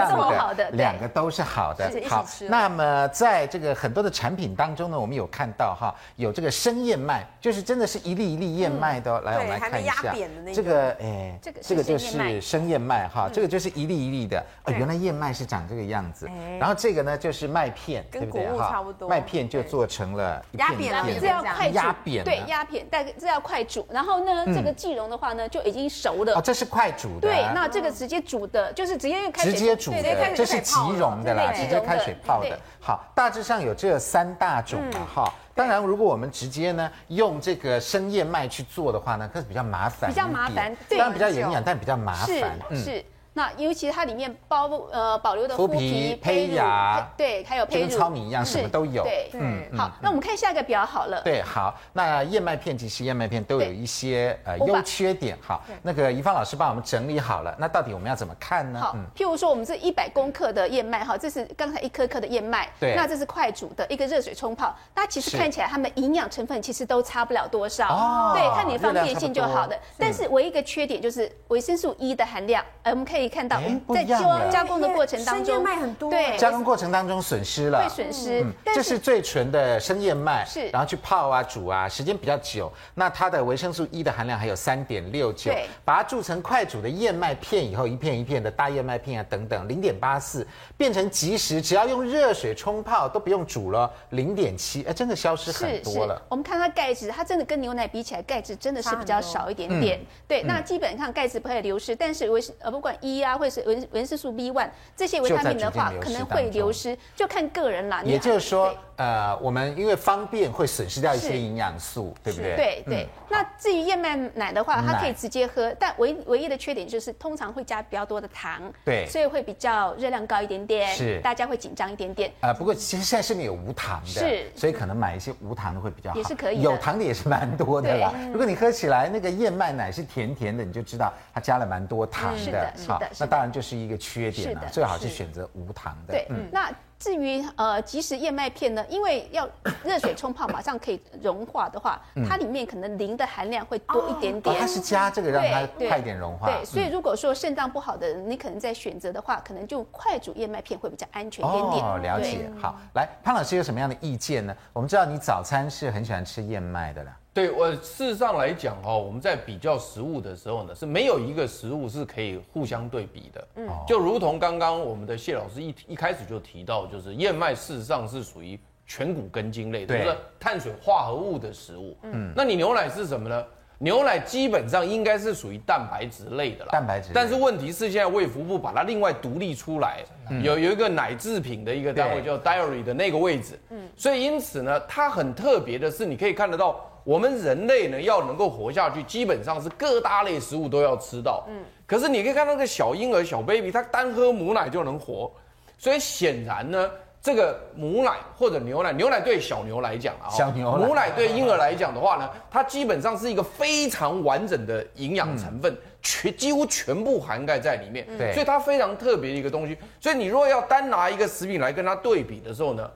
[0.56, 1.92] 的，两个都是好的。
[2.08, 9.20] 好，那么在这个很多的产品当中呢，我们有看到哈，有这个生燕麦，就是真的是一粒一粒燕麦的。
[9.22, 10.14] 来，我们来看一下
[10.54, 11.40] 这个诶。
[11.42, 14.44] 这个这个就是生燕麦哈，这个就是一粒一粒的。
[14.64, 16.30] 啊，原来燕麦是长这个样子。
[16.60, 18.84] 然后这个呢就是麦片，对不对哈？
[19.08, 21.76] 麦片就做成了压扁了，这要快煮。
[21.76, 23.86] 压扁，对，压扁，但这要快煮。
[23.90, 26.34] 然后呢，这个即溶的话呢就已经熟了。
[26.34, 27.22] 哦，这是快煮的。
[27.22, 32.58] 对，那这个直接煮的，就是直接用开水直接煮的，这是即溶的啦，直接开水泡的。
[32.80, 35.34] 好，大致上有这三大种嘛哈。
[35.56, 43.06] 当然，如果我们直接呢用这个生燕麦去做的话呢，可是比较麻烦，比较麻烦，当然比较营养，但比较麻烦，是是。
[43.38, 49.04] 那尤其它里面包呃保留的麸皮、胚芽，对，还有胚乳，跟糙米一样，什么都有。
[49.04, 51.22] 对，嗯，好，那我们看下一个表好了。
[51.22, 55.38] 对，好，那燕麦片其实燕麦片都有一些呃优缺点。
[55.42, 58.80] 好，那个怡芳老师帮我们整理好了，那到底我们要怎么看呢？
[58.80, 69.78] 好，譬如说我们这一百公克的燕麦哈，这是刚才一颗颗的燕麦，对，那这是快煮的一个热水冲泡，那其实看起来它们营养成分其实都差不了多少，哦，对，看你方便性就好的。
[69.98, 73.62] 但是唯一一个缺点就是维生素 E 的含量，呃，我们可以看到
[73.94, 74.06] 在。
[74.52, 78.42] 加工的过程当中，生燕麦很多，对，加工过程当中损失了，会损失。
[78.42, 96.22] 嗯，这是最纯的生燕麦，是，然后去泡啊煮啊，时间比较久，那它的维生素 E 的含量还有三点六九，对，把它制成快煮的燕麦片以后，一片一片的大燕麦片啊等等，零点八四变成即食，只要用热水冲泡都不用煮了，零点七，哎，真的消失很多了。
[96.30, 100.00] 我们看它钙质，它真的跟牛奶比起来，钙质真的是比较少一点点。
[100.00, 108.02] 嗯、对，那基本上钙质不会流失，但是维呃不管 E 啊，或是维维生素 B one 这些维他命的话，可能会流失，就看个人啦。
[108.04, 112.56] 也就是说，呃，我们因为方便会损失掉一些营养素，对不对？
[112.56, 113.08] 对对。
[113.30, 122.32] 那至于燕麦奶的话，它可以直接喝，但唯唯一的缺点就是通常会加比较多的糖，对，所以会比较热量高一点点，是，大家会紧张一点点。
[122.40, 126.62] 啊，不过其实现在市面有无糖的，是，所以可能买一些无糖的会比较好，也是可以。
[126.62, 128.14] 有糖的也是蛮多的啦。
[128.32, 133.05] 如果你喝起来那个燕麦奶是甜甜的，你就知道它加了蛮多糖的，是的，是的。
[133.20, 136.14] 那当然就是一个缺点了，最好是选择无糖的。
[136.14, 136.72] 对，那。
[136.98, 139.48] 至于呃，即食燕麦片呢，因为要
[139.84, 144.58] 热水冲泡，马上可以融化的话，它里面可能磷的含量会多一点点。
[144.58, 146.48] 它是加这个让它快点融化。
[146.48, 151.86] 对，所以如果说肾脏不好的人，你可能在选择的话，可能就快煮燕麦片会比较安全一点点。
[151.86, 152.50] 哦，了解。
[152.60, 154.56] 好，来潘老师有什么样的意见呢？
[154.72, 157.16] 我们知道你早餐是很喜欢吃燕麦的啦。
[157.36, 163.48] 对我事实上来讲哈，我们在比较食物的时候呢，是没有一个食物是可以互相对比的。
[163.58, 171.98] 嗯，就如同刚刚我们的谢老师一一开始就提到，就是燕麦事实上是属于全谷根茎类的，就是碳水化合物的食物。
[172.04, 173.46] 嗯，那你牛奶是什么呢？
[173.80, 176.70] 牛奶基本上应该是属于蛋白质类的啦。
[176.72, 177.10] 蛋白质。
[177.14, 180.06] 但是问题是现在卫福部把它另外独立出来，
[180.42, 183.60] 有有一个奶制品的一个单位叫 dairy 的那个位置。
[183.72, 186.90] 嗯，所以因此呢，它很特别的是，你可以看得到。
[187.06, 191.46] 我们人类呢，要能够活下去，基本上是各大类食物都要吃到。
[191.48, 195.32] 嗯，可是你可以看到那个小婴儿、小 baby，他单喝母奶就能活，
[195.78, 196.90] 所以显然呢，
[197.22, 208.08] 这个母奶或者牛奶，牛奶对小牛来讲啊，小牛奶，母奶对婴儿来讲的话呢，它基本上是一个非常完整的营养成分，全几乎全部涵盖在里面。
[208.18, 209.78] 对，所以它非常特别的一个东西。
[210.02, 212.90] 所以你如果要单拿一个食品来跟它对比的时候呢，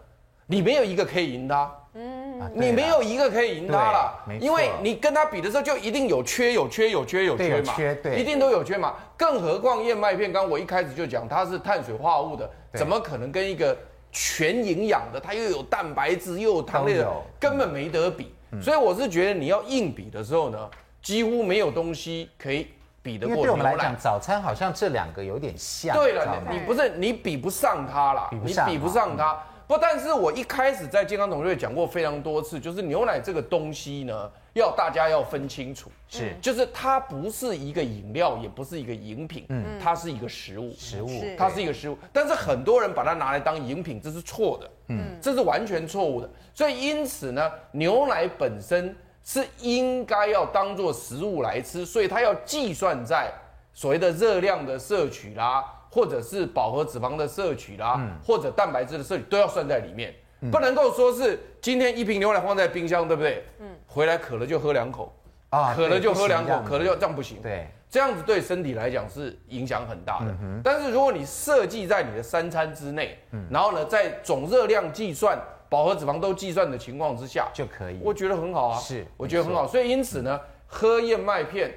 [0.50, 1.72] 你没有一个可以赢他。
[1.94, 8.96] 嗯，你没有一个可以赢他了，因为你跟他比的时候就一定有缺，有缺，有缺，有缺嘛，对一定都有缺嘛。
[9.18, 13.78] 更何况燕麦片，刚刚我一开始就讲它是碳水化合物的，怎么可能跟一个
[14.12, 17.08] 全营养的，它又有蛋白质又有糖类的，
[17.40, 18.34] 根本没得比。
[18.62, 20.70] 所以我是觉得你要硬比的时候呢，
[21.02, 22.68] 几乎没有东西可以
[23.02, 23.48] 比得过牛奶。
[23.48, 25.96] 对我们来讲，早餐好像这两个有点像。
[25.96, 29.38] 对了，你不是你比不上它了，你比不上它。
[29.69, 53.32] 不，但是我一开始在健康同学讲过非常多次，就是牛奶这个东西呢，要大家要分清楚，是，就是它不是一个饮料，也不是一个饮品，嗯，它是一个食物，食物，它是一个食物，但是很多人把它拿来当饮品，这是错的，嗯，这是完全错误的，所以因此呢，牛奶本身是应该要当做食物来吃，所以它要计算在
[53.75, 60.13] 所谓的热量的摄取啦，或者是饱和脂肪的摄取啦，嗯、或者蛋白质的摄取都要算在里面。
[60.49, 63.43] 不能够说是今天一瓶牛奶放在冰箱，对不对？
[63.60, 65.13] 嗯，回来渴了就喝两口，
[65.49, 67.41] 啊，渴了就喝两口，渴了就这样不行。
[67.41, 70.34] 对，这样子对身体来讲是影响很大的。
[70.63, 78.80] 但是如果你设计在你的三餐之内，然后呢，在总热量计算、饱和脂肪都计算的情况之下就可以，我觉得很好啊。
[78.80, 79.67] 是，我觉得很好。
[79.67, 81.69] 所以因此呢，喝燕麦片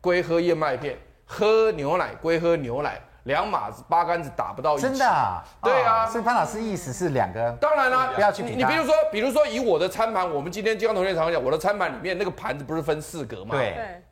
[0.00, 3.00] 归喝燕麦片，喝牛奶归喝牛奶。
[3.30, 5.40] 两码子八竿子打不到一起，真的啊？
[5.62, 8.56] 对啊，所以潘老师意思是两个，当然啦，不要去你。
[8.56, 13.54] 你比如说，比如说以我的餐盘，我们今天金刚同学常讲，我的餐盘里面那个盘子不是分四格吗？
[13.54, 14.02] 对。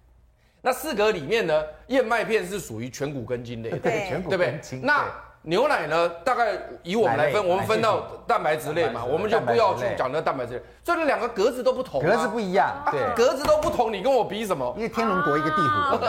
[0.62, 4.80] 那四格里面呢，燕麦片是属于全谷根茎类，对，全谷根茎。
[4.82, 5.04] 那
[5.42, 6.08] 牛奶呢？
[6.24, 10.62] 大概以我们来分，我们分到蛋白质类嘛，我们就不要去讲那蛋白质类。
[10.84, 14.74] 所以两个格子都不同，格子不一样，对，格子都不同，你跟我比什么？
[14.76, 15.98] 一个天龙国，一个地虎国。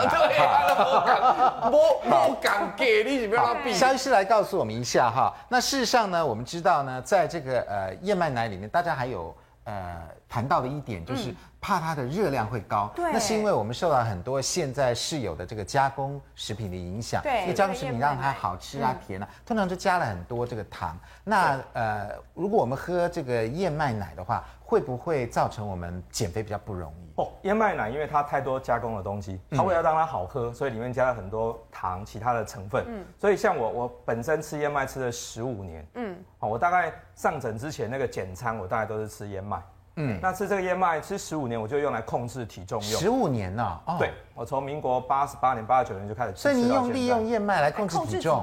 [0.84, 3.72] 不敢，不不敢给你，你不要让比。
[3.72, 5.32] 肖医师来告诉我们一下哈。
[5.48, 11.34] 那事实上呢，我们知道呢，在这个呃燕麦奶里面，大家还有呃谈到的一点就是。
[11.62, 20.98] 怕它的热量会高，对，那是因为我们受到很多现在是有的这个加工食品的影响，对，因为加工食品让它好吃啊、甜啊，通常就加了很多这个糖。
[21.22, 27.20] 那呃，如果我们喝这个燕麦奶的话，会不会造成我们减肥比较不容易？
[27.20, 32.86] 哦，燕麦奶因为它太多加工的东西，它为了让它好喝，所以里面加了很多糖、其他的成分。
[32.88, 39.62] 嗯，所以像我，我本身吃燕麦吃了十五年，嗯，好，我大概上诊之前那个简餐，我大概都是吃燕麦。
[40.00, 43.00] 嗯，那吃这个燕麦吃十五年，我就用来控制体重用。
[43.00, 43.80] 十五年呢？
[43.86, 46.38] 哦，对，我从民国八十八年、八十九年就开始吃。
[46.38, 48.42] 所以你用利用燕麦来控制体重，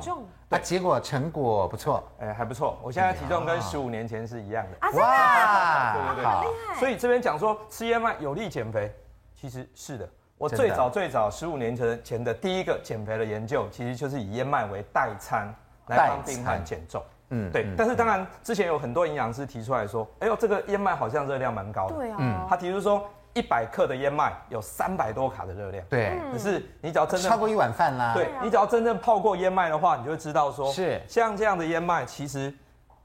[0.50, 2.78] 那，结果成果不错，哎，还不错。
[2.84, 5.00] 我现在体重跟十五年前是一样的。
[5.00, 6.80] 哇，对对对，好厉害。
[6.80, 8.94] 所以这边讲说吃燕麦有利减肥，
[9.36, 10.08] 其实是的。
[10.38, 15.54] 我最早最早十五年前前的第一个减肥的研究，其实就是以燕麦为代餐
[15.88, 17.02] 来帮病患减重。
[17.30, 21.96] 嗯，对，但是当然，之前有很多营养师提出来说，哎呦，这个燕麦好像热量蛮高的。
[21.96, 25.86] 对啊，嗯，他提出说，一百克的燕麦有三百多卡的热量。
[25.90, 28.14] 对，可是你只要真正超过一碗饭啦。
[28.14, 32.54] 对，你只要真正泡过燕麦的话，你就会知道说，是像这样的燕麦，其实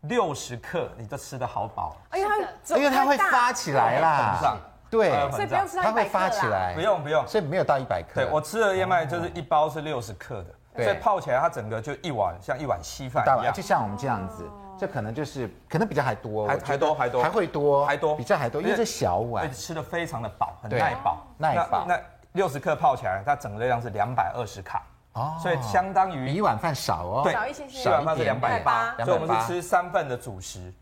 [0.03, 1.97] 六十克你就吃得好饱。
[2.11, 2.29] 哎呀，
[2.77, 4.57] 因为它会发起来啦。
[4.89, 5.91] 对，所以不用吃到一百克。
[5.91, 8.23] 它会发起来，不用不用，所以没有到一百克。
[8.23, 10.47] 对，我吃的燕麦就是一包是六十克的。
[10.75, 21.85] 所以泡起来，它整个就一碗像一碗稀饭一样，就像我们这样子，这可能就是可能比较还多，还还多还多，还会多还多，比较还多，因为这小碗，吃的非常的饱，很耐饱，耐饱。
[21.87, 21.99] 那
[22.33, 24.83] 六十克泡起来，它整个热量是两百二十卡，
[25.13, 30.73] 哦，所以相当于比一碗饭少哦，少一些些，一碗饭是两百八，所以我们是吃三份的主食。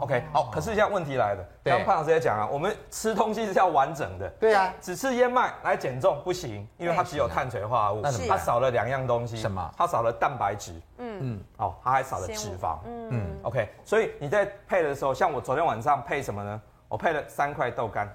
[0.00, 9.70] OK，好，可是现在问题来了，刚刚潘老师也讲啊，我们吃东西是要完整的，对啊，只吃燕麦来减重不行，因为它只有碳水化合物，它少了两样东西，什么？
[9.76, 11.18] 它少了蛋白质，嗯。
[11.20, 16.60] 嗯，哦，它还少了脂肪，嗯，OK，所以你在配的时候，像我昨天晚上配什么呢？
[16.88, 18.08] 我配了三块豆干，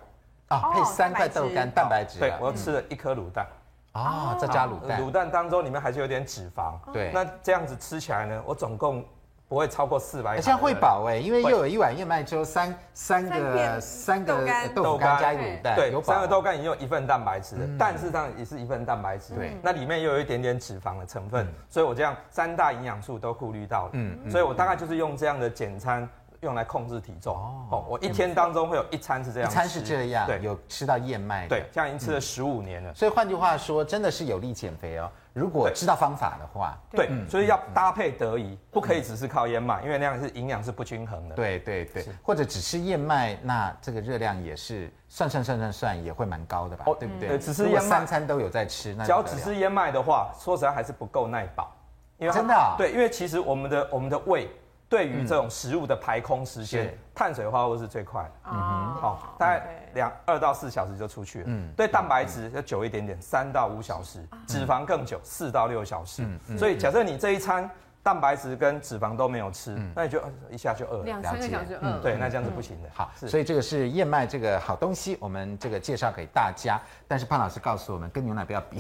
[0.49, 3.47] 啊，配三块豆干，蛋白质，对，我又吃了一颗卤蛋，
[3.93, 9.03] 啊，再加卤蛋，卤蛋当中里面还是有点脂肪，对，那这样子吃起来呢，我总共。
[9.49, 15.19] 不会超过四百卡，这样会饱哎，因为又有一碗燕麦粥，三三个三个豆干。
[15.19, 26.07] 加卤蛋，对，三个豆干已经有一份蛋白质了，蛋事实上也是一份蛋白质，对，那里面又有一点点脂肪的成分，所以我这样三大营养素都顾虑到了，嗯，所以我大概就是用这样的简餐
[26.41, 27.35] 用来控制体重。
[27.71, 35.09] 哦，我一天当中会有一餐是这样，一餐是这样，对，有吃到燕麦，对，这样已经吃了十五年了，所以换句话说，真的是有利减肥哦。
[35.39, 41.35] 如果知道方法的话，对，所以要搭配得宜，不可以只是靠燕麦，因为那样是营养是不均衡的。
[41.35, 46.83] 对对对，或者只吃燕麦，那这个热量也是算算算算算也会蛮高的吧？
[46.87, 47.39] 哦对不对？
[47.39, 51.73] 只是燕麦三餐都有在吃，那只要只吃燕麦的话，说实在还是不够耐饱，
[52.17, 54.49] 因为真的对，因为其实我们的我们的胃。
[54.89, 61.45] 对于这种食物的排空时间，碳水化合物是最快的，嗯哼，好，大概两二到四小时就出去了。
[61.47, 66.27] 嗯，对，蛋白质要久一点点，三到五小时，脂肪更久，四到六小时。
[66.57, 67.69] 所以假设你这一餐
[68.09, 70.19] 蛋白质跟脂肪都没有吃，那你就
[70.49, 71.99] 一下就饿了，两三个小时饿。
[72.01, 72.89] 对，那这样子不行的。
[72.91, 76.81] 好，所以这个是燕麦这个好东西，我们这个介绍给大家。
[77.07, 78.79] 但是潘老师告诉我们，跟牛奶不要比，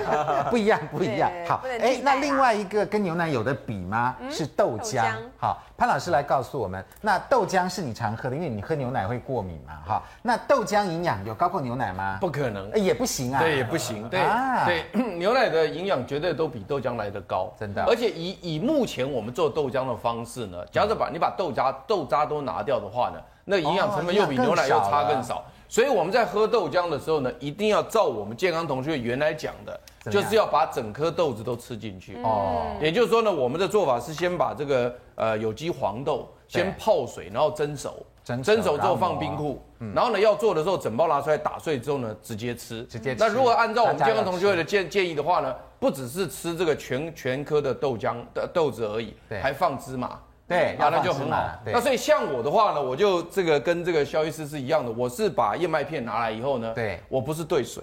[0.48, 1.30] 不一样，不一样。
[1.46, 4.16] 好，哎，那另外一个跟牛奶有的比吗？
[4.30, 5.04] 是豆浆。
[5.36, 9.74] 好，潘老师来告诉我们，那豆浆是你常喝的，因为你喝牛奶会过敏嘛。
[9.86, 12.16] 哈，那豆浆营养有高过牛奶吗？
[12.18, 13.38] 不可能，也不行啊。
[13.38, 14.08] 对，也不行。
[14.08, 14.22] 对，
[14.64, 17.84] 对， 牛奶的营养绝对都比豆浆来得高，真的。
[17.84, 25.44] 而且以以目前我们做豆浆的方式呢，假设把你把豆渣豆渣都拿掉的话呢，那营养成分又比牛奶又差更少。
[25.68, 32.22] 所以我们在喝豆浆的时候呢，一定要照我们健康同学原来讲的，就是要把整颗豆子都吃进去。
[32.22, 39.60] 哦，也就是说呢，我们的做法是先把这个呃有机黄豆先泡水，然后蒸熟，蒸熟之后放冰库，
[39.94, 42.84] 然后呢要做的时候整包拿出来打碎之后呢直接吃。
[42.84, 43.20] 直接吃。
[43.20, 50.18] 那如果按照我们健康同学会的建建议的话呢，不只是吃这个全全颗的豆浆的豆子而已，还放芝麻。
[50.46, 51.42] 对，那那就很好。
[51.64, 57.82] 那所以像我的话呢，我就这个跟这个肖医师是一样的，我是把燕麦片拿来以后呢，对，我不是兑水，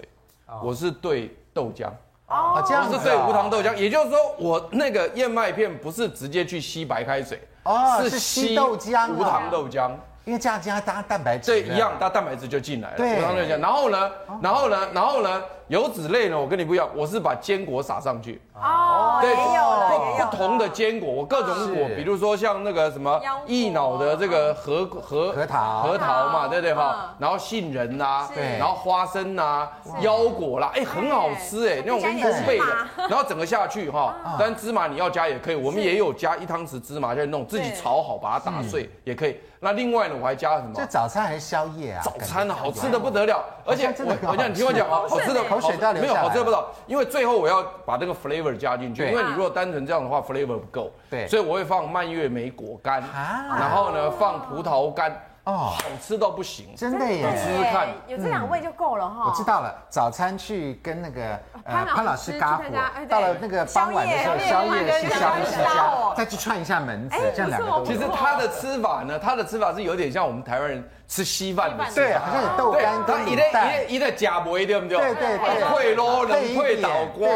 [0.62, 1.90] 我是兑豆浆。
[2.28, 9.90] 哦，这样是兑无糖豆浆，也就是说我那个燕麦片不是直接去吸白开水，哦，是吸豆浆，无糖豆浆。
[10.24, 12.96] 因为这样加搭蛋白质，对，一样，搭蛋白质就进来了。
[12.96, 13.18] 对，
[13.58, 14.10] 然后呢，
[14.42, 18.40] 然后呢，然后呢，油脂类呢，我跟你不一样，我是把坚果撒上去。
[18.62, 27.14] 哦，对，也有不同的坚果，我各种果，比如说像那个什么益脑的这个核核核桃，核桃嘛，对不对哈？
[27.18, 29.68] 然后杏仁呐，对，然后花生呐，
[30.00, 39.40] 腰果啦，哎，很好吃哎，那种烘焙的， 然后整个下去哈， 但芝麻你要加也可以，我们也有加一汤匙芝麻在弄，自己炒好把它打碎也可以。
[39.62, 40.72] 那另外呢，我还加了什么？
[40.74, 42.00] 这早餐还是宵夜啊？
[42.02, 46.00] 早餐好吃的不得了，而且我我讲你听我讲啊，好吃的口水都要流。
[46.00, 50.90] 没有好吃的不得了，因为最后我要把这个 flavor 加进去，因为你如果单纯这样的话，flavor 不够。
[51.08, 55.14] 对，所以我会放蔓越莓果干，然后呢放葡萄干。
[55.50, 57.36] 哦，好吃到不行，真的耶！
[57.36, 59.24] 试试看，有这两味就够了哈。
[59.26, 62.64] 我知道了，早餐去跟那个呃潘老师嘎火，
[63.08, 67.84] 到了那个傍晚的时候，宵夜去萧医师家，再去串一下门子，这样两个。
[67.84, 74.98] 其实他的吃法呢，他的吃法是有点像我们台湾人吃稀饭的，对，好像有豆干跟一袋，一袋假馍对不对？
[74.98, 77.28] 对对对，配肉能配倒瓜，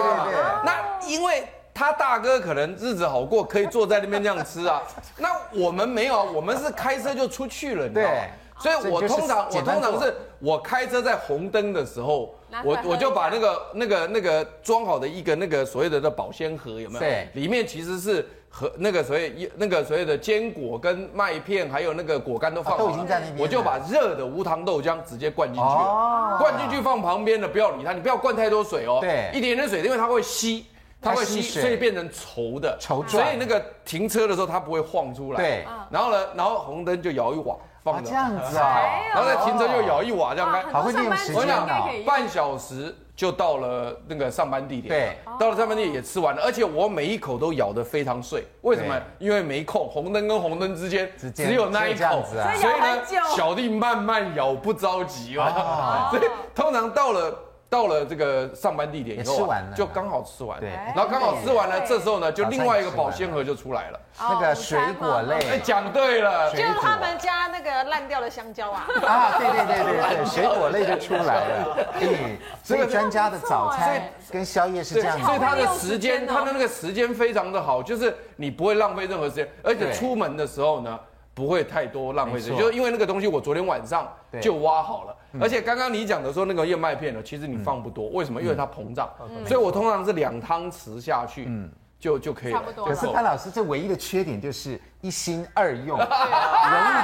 [0.64, 0.72] 那
[1.09, 1.48] 因为。
[1.74, 4.80] 他大哥可能日子好过，可以坐在那边这样吃啊。
[5.18, 8.16] 那我们没有，我们是开车就出去了，你知道吗？
[8.60, 12.32] 所以我通常我通常是我开车在红灯的时候，
[12.64, 17.00] 我我就把那个那个那个装好的一个那个所谓的的保鲜盒有没有？
[17.00, 23.06] 对，里面其实是和那个所谓那个所谓的坚果跟麦片还有那个果干都放好了，
[23.37, 30.64] 我就把热的无糖豆浆直接灌进去了，灌进去放旁边的，不要理它，你不要灌太多水哦，对，一点点水，因为它会吸。
[31.05, 33.09] 它会吸，所以变成稠的，稠状。
[33.09, 35.37] 所以那个停车的时候它不会晃出来。
[35.37, 35.64] 对。
[35.90, 38.09] 然后呢，然后红灯就摇一瓦，放着。
[38.09, 38.81] 这样子啊。
[39.14, 40.62] 然后再停车就摇一瓦，这样开。
[40.73, 41.87] 好会利用时间啊。
[42.07, 44.88] 半小时就到了那个上班地点。
[44.88, 45.19] 对。
[45.38, 48.45] 到了上班地点也吃完了，而且我每一口都咬得非常碎。
[48.62, 48.99] 为什么？
[49.19, 53.03] 因为没空，红灯跟红灯之间只有那一口，所以呢，
[53.37, 56.09] 小弟慢慢咬，不着急哦。
[56.11, 56.23] 所以
[56.55, 57.38] 通常到了。
[57.68, 60.61] 到了这个上班地点以后，就刚好吃完。
[60.61, 64.00] 对，然后刚好吃完了，这时候呢，就另外一个保鲜盒就出来了。
[64.16, 68.87] 那个水果类，哎讲对了，就是他们家那个烂掉的香蕉啊。
[69.05, 71.77] 啊，对对对对对，水果类就出来了。
[72.00, 74.00] 嗯， 所以专家的早餐
[74.31, 80.98] 跟宵夜是这样，所以他的时间，他的那个时间非常的好，就是你不会浪费任何时间，而且出门的时候呢。
[81.35, 88.40] 不会太多浪费时间，就因为那个东西我昨天晚上就挖好了，而且刚刚你讲的说那个燕麦片呢，其实你放不多，为什么？
[88.40, 89.11] 因为它膨胀，
[89.47, 91.51] 所以我通常是两汤匙下去，
[91.99, 92.59] 就就可以了。
[92.61, 92.87] 差不多。
[92.87, 94.81] 可是潘老师这唯一的缺点就是。
[95.05, 96.09] 一心二用，容易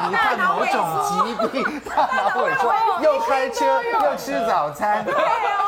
[0.08, 1.12] 罹患某种疾
[1.52, 1.80] 病。
[1.80, 2.72] 大脑萎缩，
[3.04, 5.04] 又开车又吃早餐。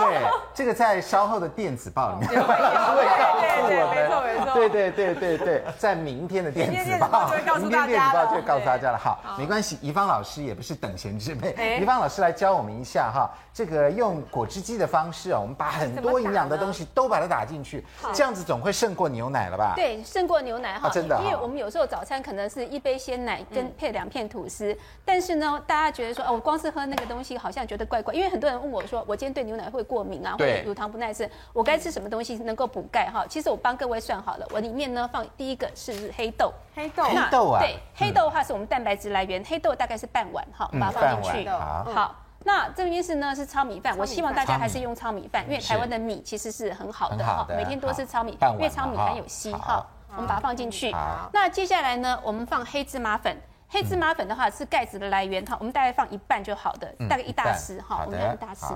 [0.04, 0.20] 对，
[0.54, 4.02] 这个在稍后的电子报里面会告诉我们。
[4.52, 8.98] 对对对对对，在明天的电子报，明天电子报就会告诉大家了。
[8.98, 11.78] 好，没关系，怡芳老师也不是等闲之辈。
[11.80, 19.72] 怡芳老师来教我们一下哈，这个用果汁机的方式啊，我们把很多营养的东西都把它打进去，这样子总会胜过牛奶了吧？
[19.74, 21.18] 对，胜过牛奶哈，真的。
[21.22, 22.22] 因为我们有时候早餐。
[22.22, 33.26] 可能是一杯鲜奶跟配两片吐司，但是呢，大家觉得说，哦，我光是喝那个东西好像觉得怪怪，因为很多人问我说，我今天对牛奶会过敏啊，或者乳糖不耐症，我该吃什么东西能够补钙哈？
[33.28, 49.86] 其实我帮各位算好了，我里面呢放第一个是黑豆，黑豆，黑豆啊，对，黑豆的话是我们蛋白质来源，黑豆大概是半碗哈，把它放进去，好，那这边是呢是糙米饭，我希望大家还是用糙米饭，因为台湾的米其实是很好的哈，每天多吃糙米，因为糙米含有硒哈。
[50.14, 50.94] 我们把它放进去。
[51.32, 53.34] 那接下来呢，我们放黑芝麻粉。
[53.66, 58.74] 黑芝麻粉的话是钙质的来源哈，我们大概放一半就好的，大概一大匙哈，我们放一大匙。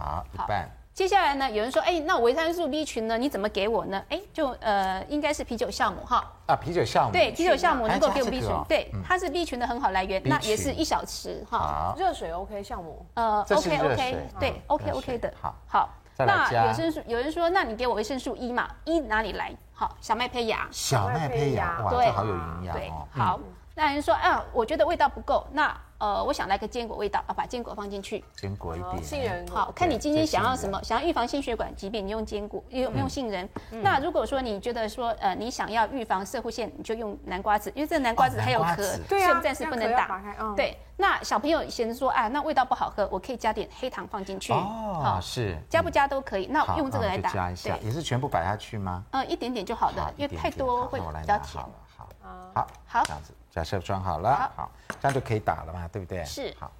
[0.00, 0.68] 好，一半。
[0.92, 3.16] 接下来呢，有人说，哎，那维生素 B 群呢？
[3.16, 4.02] 你怎么给我呢？
[4.08, 6.22] 哎，就呃，应该是啤酒酵母哈。
[6.46, 7.12] 啊，啤酒酵母。
[7.12, 10.20] 对，啤酒酵母能够给我们 B 群，对，它是 B 群的很好来源。
[10.24, 11.94] 那也是一小匙哈。
[11.96, 13.06] 热水 OK，酵母。
[13.14, 15.32] 呃，OK OK，对，OK OK 的。
[15.40, 15.88] 好，好。
[16.18, 19.54] 那有人说，有人说，那你给我维生素 E 嘛？E 哪里来？
[19.72, 20.68] 好，小麦胚芽。
[20.70, 23.06] 小麦胚芽，哇，这好有营养哦。
[23.10, 23.40] 好，
[23.74, 25.74] 那有人说，啊，我觉得味道不够，那。
[26.00, 28.24] 呃，我想来个坚果味道啊，把坚果放进去。
[28.34, 29.04] 坚果一点。
[29.04, 29.46] 杏仁。
[29.48, 33.48] 好，看你今天想要什么，想要预防心血管疾病，你用坚果，用用杏仁。
[33.82, 40.20] 那如果说你觉得说，呃，你想要预防射护腺，你就用南瓜子，因为这个南瓜子还有壳，所以暂时不能打。
[40.56, 40.76] 对。
[40.96, 44.52] 那小朋友嫌着说，啊，那味道不好喝，我可以加点黑糖放进去。
[44.52, 45.58] 哦，是。
[45.68, 46.46] 加不加都可以。
[46.46, 47.30] 那用这个来打。
[47.30, 47.76] 加一下。
[47.82, 49.02] 也是全部摆下去吗？
[49.12, 51.64] 嗯，一点点就好了，因为太多会比较甜。
[51.96, 52.08] 好，
[52.54, 53.32] 好，好，这样子。
[53.50, 54.70] 假设装好了，好，
[55.00, 56.24] 这样就可以打了嘛，对不对？
[56.24, 56.70] 是，好，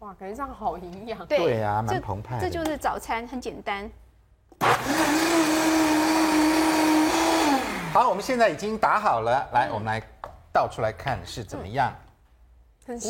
[0.00, 1.24] 哇，感觉这样好营养。
[1.26, 2.38] 对呀，蛮澎湃。
[2.40, 3.88] 这就是早餐，很简单。
[7.92, 10.02] 好，我们现在已经打好了，来，我们来
[10.52, 11.92] 倒出来看是怎么样。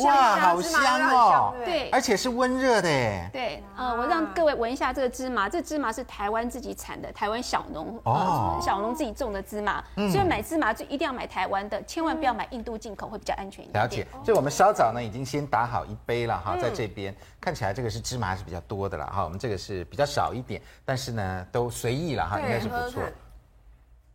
[0.03, 1.55] 哇，好香哦！
[1.63, 3.29] 对，而且是温热的耶。
[3.31, 13.81] 对，呃，我让各位闻一下这个芝麻，这芝麻是台湾自己产的，台湾小农哦，小农自己种的芝麻，所以买芝麻就一定要买台湾的，千万不要买印度进口，会比较安全一点。
[13.81, 23.01] 了解，所以我们稍早呢已经先打好一杯了哈，在这边看起来这个是芝麻还是比较多的了哈，我们这个是比较少一点，但是呢都随意了哈，应该是不错，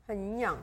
[0.06, 0.54] 很营养，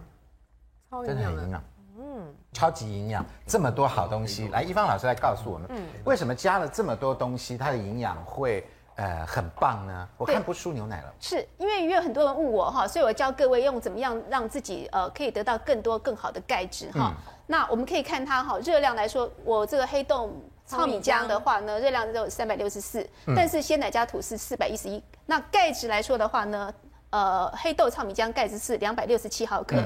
[0.92, 1.64] 超营养，真的很营养。
[2.04, 10.10] 嗯，超级营养，这么多好东西，来，一芳老师来告诉我们，嗯，为什么加了这么多东西，它的营养会呃很棒呢？
[10.18, 17.14] 我看不输牛奶了，是因为因为很多人问我哈，所以我教各位用怎么样让自己呃可以得到更多更好的钙质哈。
[17.46, 20.34] 那我们可以看它哈，热量来说，我这个黑豆
[20.66, 25.02] 糙米浆的话呢，热量只有三百六十四，但是鲜奶加吐司四百一十一。
[25.26, 26.74] 那钙质来说的话呢，
[27.12, 29.78] 呃，黑豆糙米浆钙质是两百六十七毫克。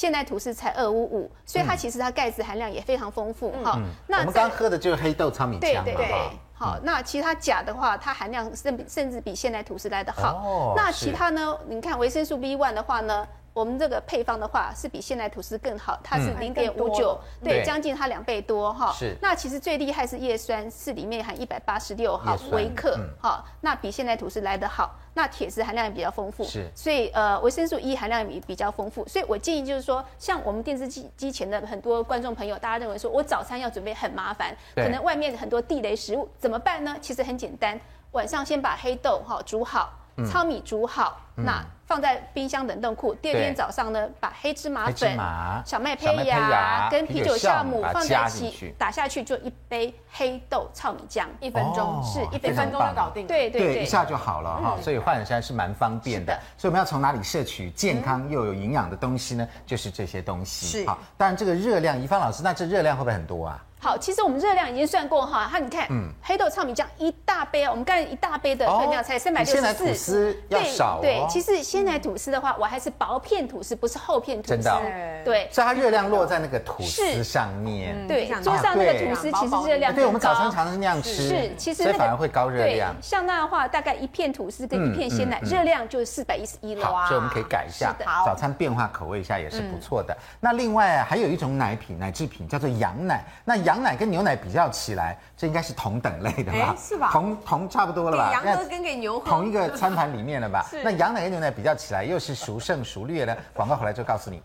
[0.00, 3.78] 现代吐司才二五五，所以它其实它钙质含量也非常丰富哈。
[4.06, 6.14] 那我们刚喝的就是黑豆糙米浆，对对对。
[6.54, 10.72] 好，那其他钾的话，它含量甚甚至比现代吐司来的好。
[10.74, 11.54] 那其他呢？
[11.68, 13.28] 你看维生素 B one 的话呢？
[13.52, 18.92] 我们这个配方的话是比现代吐司更好，它是零点五九，对，将近它两倍多哈。
[18.92, 19.16] 是。
[19.20, 24.94] 那其实最厉害是叶酸，是里面含一百八十六毫微克，哈，那比现代吐司来得好。
[25.12, 26.70] 那铁质含量也比较丰富，是。
[26.74, 36.96] 所以呃，维生素 E 含量也比较丰富，所以我建议就是说，像我们电视机机前的很多观众朋友，大家认为说我早餐要准备很麻烦，可能外面很多地雷食物怎么办呢？
[37.00, 37.78] 其实很简单，
[38.12, 39.92] 晚上先把黑豆哈煮好，
[40.24, 41.64] 糙米煮好，那。
[41.90, 45.18] 放在冰箱冷冻库，第二天早上呢，把黑芝麻粉、
[45.66, 54.78] 小麦胚芽跟啤酒酵母放在一起打下去，就一杯黑豆糙米浆，一分钟是一分钟就搞定，对对对，一下就好了哈。
[54.80, 56.32] 所以换算是蛮方便的。
[56.56, 59.48] 所以我们要从哪里摄取健康又有营养的东西呢？
[59.66, 60.84] 就是这些东西。
[60.84, 63.60] 是好，当然这个热量，怡芳老师，那这热量会不会很多啊？
[63.82, 69.66] 好，其实我们热量已经算过哈，它你看，嗯，黑豆糙米浆一大杯啊，我们刚才一大杯的分量才三百六十四。
[69.66, 71.00] 鲜奶吐司要少哦。
[71.00, 74.54] 对，其实鲜奶吐司的话，我还是薄片吐司，不是厚片吐司。
[74.54, 74.80] 真的。
[75.24, 75.48] 对。
[75.50, 78.06] 所以它热量落在那个吐司上面。
[78.06, 81.28] 对，桌上那个吐司其实热量对，我们早餐常常是那样吃。
[81.28, 82.94] 是，其实反而会高热量。
[83.00, 86.84] 像那样的话，大概一片吐司跟一片鲜奶，热量就是四百一十一了。
[86.84, 90.14] 好，所以我们可以改一下，早餐变化口味一下也是不错的。
[90.38, 94.50] 那另外还有一种奶品、奶制品叫做羊奶，那羊奶跟牛奶比。
[94.50, 96.74] 较起来，这应该是同等类的吧？
[96.76, 97.10] 是吧？
[97.12, 98.40] 同同差不多了吧？
[98.42, 100.66] 给羊喝跟给牛喝同一个餐盘里面了吧？
[100.68, 100.82] 是。
[100.82, 103.36] 那羊奶跟牛奶比较起来，又是孰胜孰劣呢？
[103.52, 104.42] 广告回来就告诉你。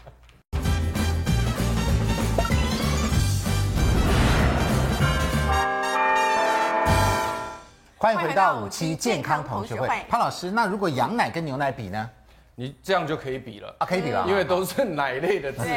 [7.97, 12.09] 欢迎回到五期健康同学会，潘老师，那如果羊奶跟牛奶比呢？
[12.57, 15.73] 你这样就可以比了啊，可以比了，因为都是奶类的制品。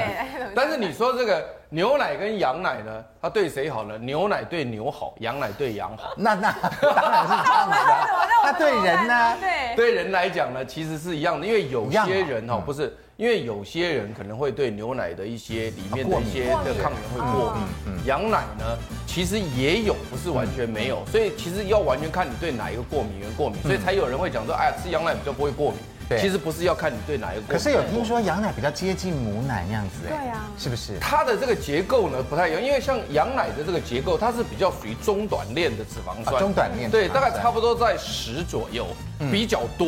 [0.55, 3.99] 但是你说这个牛奶跟羊奶呢，它对谁好呢？
[3.99, 6.15] 牛奶对牛好，羊奶对羊好。
[6.17, 8.09] 那那当然是这样子的。
[8.45, 9.37] 那对人呢？
[9.41, 18.07] 对对人来讲呢，其实是一样的，因为有些人哈不是，因为有些人可能会对牛奶的一些里面的一些的抗原会过敏。
[18.07, 18.65] 羊奶呢，
[19.05, 21.05] 其实也有，不是完全没有。
[21.07, 25.81] 所以其实要完全看你对哪一个过敏源过敏，所以才有人会讲说，哎呀，吃羊奶比较不会过敏。
[26.09, 26.21] 对。
[26.21, 30.99] 其实不是要看你对哪一个，可是有听说羊奶比较接近母奶那样子，对呀，是不是？
[31.01, 38.87] 它的这个结构呢不太一样，因为像羊奶的这个结构，它是比较属于中短链的脂肪酸，中短链，对，大概差不多在十左右，
[39.31, 39.87] 比较多。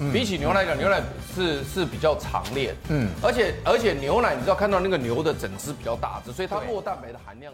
[0.00, 0.12] 嗯。
[0.12, 1.02] 比起牛奶来讲，牛奶
[1.34, 7.52] 是是比较长链，嗯，而且而且牛奶你知道看到那个牛的整只比较大只，所以它酪蛋白的含量。